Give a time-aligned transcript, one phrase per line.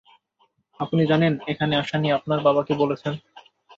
[0.79, 3.13] আপনি জানেন, এখানে আসা নিয়ে আপনার বাবা কী বলেছেন?